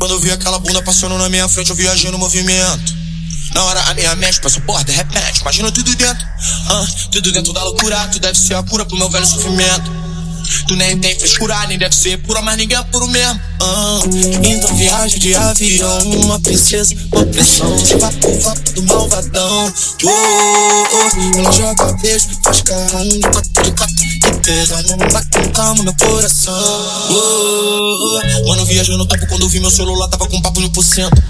Quando 0.00 0.12
eu 0.12 0.20
vi 0.20 0.30
aquela 0.30 0.58
bunda 0.58 0.80
passando 0.80 1.18
na 1.18 1.28
minha 1.28 1.46
frente, 1.46 1.68
eu 1.68 1.76
viajei 1.76 2.10
no 2.10 2.16
movimento. 2.16 2.94
Na 3.54 3.64
hora 3.64 3.80
a 3.82 3.94
minha 3.94 4.16
mente 4.16 4.40
passou 4.40 4.62
porra, 4.62 4.82
de 4.82 4.92
repente, 4.92 5.42
imagina 5.42 5.70
tudo 5.70 5.94
dentro. 5.94 6.26
Ah, 6.68 6.86
tudo 7.12 7.30
dentro 7.30 7.52
da 7.52 7.62
loucura, 7.62 8.08
tu 8.08 8.18
deve 8.18 8.38
ser 8.38 8.54
a 8.54 8.62
cura 8.62 8.86
pro 8.86 8.96
meu 8.96 9.10
velho 9.10 9.26
sofrimento. 9.26 10.00
Tu 10.66 10.74
nem 10.74 10.98
tem 10.98 11.18
frescura, 11.18 11.66
nem 11.66 11.78
deve 11.78 11.94
ser 11.94 12.16
pura, 12.22 12.40
mas 12.40 12.56
ninguém 12.56 12.78
é 12.78 12.82
puro 12.84 13.06
mesmo. 13.08 13.38
Ah, 13.60 14.00
então 14.42 14.74
viagem 14.74 15.18
de 15.18 15.34
avião, 15.34 16.10
uma 16.12 16.40
princesa, 16.40 16.94
uma 17.12 17.26
pressão. 17.26 17.76
Vapo, 17.98 18.40
vapo 18.40 18.72
do 18.72 18.82
malvadão. 18.84 19.74
Oh, 20.02 20.08
oh, 20.08 21.38
ela 21.38 21.52
joga 21.52 21.92
beijo, 22.00 22.26
faz 22.42 22.62
carão 22.62 23.06
de 23.06 23.20
quatro, 23.20 23.62
de 23.62 23.72
quatro. 23.72 23.94
Que 23.96 24.32
tesão, 24.40 24.82
bate 25.12 25.28
com 25.30 25.52
calma 25.52 25.82
meu 25.82 25.94
coração. 25.94 26.89
Mano, 28.46 28.64
viajou 28.64 28.96
no 28.98 29.06
tempo 29.06 29.26
quando 29.26 29.48
vi 29.48 29.60
meu 29.60 29.70
celular, 29.70 30.08
tava 30.08 30.26
com 30.26 30.40
papo 30.40 30.60
mil 30.60 30.70
por 30.70 30.84
cento. 30.84 31.22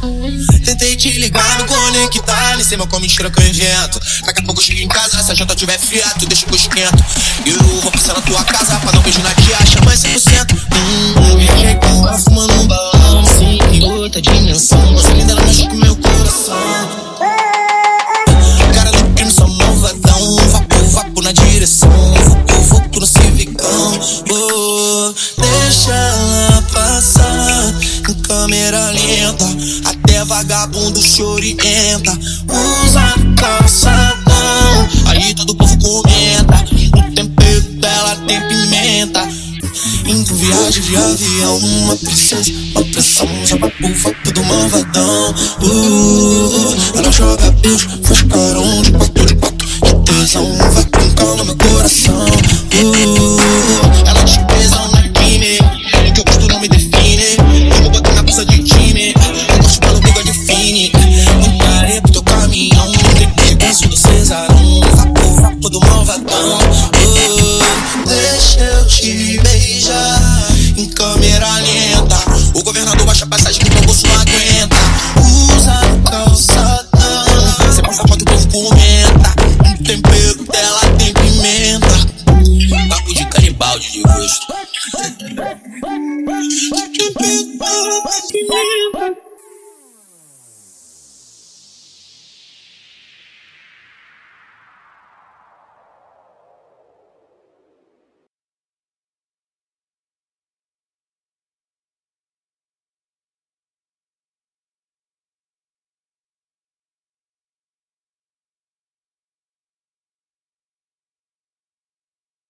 Tentei 0.65 0.97
te 0.97 1.11
ligar, 1.19 1.59
no 1.59 1.67
conectar, 1.67 2.57
nem 2.57 2.65
sei 2.65 2.77
mais 2.77 2.89
qual 2.89 3.01
mentira 3.01 3.31
que 3.31 3.41
eu 3.41 3.47
invento. 3.47 4.01
Daqui 4.25 4.41
a 4.41 4.45
pouco 4.45 4.61
eu 4.61 4.65
chego 4.65 4.81
em 4.81 4.89
casa, 4.89 5.23
se 5.23 5.33
a 5.33 5.35
janta 5.35 5.55
tiver 5.55 5.79
fria, 5.79 6.05
tu 6.19 6.27
deixa 6.27 6.47
que 6.47 6.53
eu 6.53 6.57
esquento. 6.57 7.05
Eu 7.47 7.59
vou 7.81 7.91
passar 7.91 8.15
na 8.15 8.21
tua 8.23 8.43
casa 8.45 8.77
pra 8.81 8.93
dar 8.93 8.99
um 8.99 9.03
beijo 9.03 9.21
na 9.21 9.35
tia, 9.35 9.67
chama 9.67 9.93
100%. 9.93 10.55
Hum, 10.73 11.37
rejeito, 11.37 12.03
tá 12.03 12.19
fumando 12.19 12.55
um 12.55 12.67
balão, 12.67 13.25
sim, 13.39 13.59
em 13.73 13.85
outra 13.85 14.21
dimensão. 14.21 14.80
Câmera 28.51 28.91
lenta. 28.91 29.47
Até 29.85 30.25
vagabundo 30.25 31.01
chorienta. 31.01 32.19
Usa 32.85 33.15
calçadão. 33.37 34.89
Aí 35.07 35.33
todo 35.35 35.55
povo 35.55 35.79
comenta. 35.79 36.65
O 36.97 37.15
tempero 37.15 37.61
dela 37.81 38.17
tem 38.27 38.41
pimenta. 38.49 39.29
Indo 40.05 40.35
viagem 40.35 40.83
de 40.83 40.97
avião, 40.97 41.59
uma 41.59 41.97
princesa, 41.97 42.51
uma 42.75 42.85
pressão, 42.87 43.29
já 43.45 43.57
papo, 43.57 43.95
vapo 44.03 44.33
do 44.33 44.43
malvadão. 44.43 45.35
Uh, 45.63 46.99
ela 46.99 47.13
joga 47.13 47.51
beijo, 47.53 47.89
malvadão. 66.11 66.59
Uh, 66.59 68.07
deixa 68.07 68.61
eu 68.61 68.87
te 68.87 69.39
beijar 69.41 70.21
em 70.77 70.89
câmera 70.89 71.59
lenta. 71.59 72.17
O 72.55 72.63
governador 72.63 73.07
baixa 73.07 73.25
a 73.25 73.29
passagem 73.29 73.63
que 73.63 73.71
teu 73.71 73.83
bolso 73.83 74.07
não 74.09 74.15
aguenta. 74.17 74.77
Usa 75.55 75.81
calçadão. 76.11 77.67
Você 77.67 77.83
passa 77.83 78.03
foto, 78.09 78.23
o 78.23 78.25
povo 78.25 78.49
comenta. 78.49 79.35
O 79.79 79.85
tempero 79.85 80.45
dela 80.47 80.81
tem 80.99 81.13
pimenta. 81.13 81.87
Papo 82.89 83.15
de 83.15 83.25
canibalde 83.27 83.93
de 83.93 84.03
gosto. 84.03 84.47